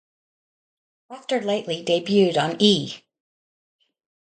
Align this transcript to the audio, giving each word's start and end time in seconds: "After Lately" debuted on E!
"After 1.11 1.39
Lately" 1.39 1.83
debuted 1.85 2.35
on 2.35 2.55
E! 2.59 3.03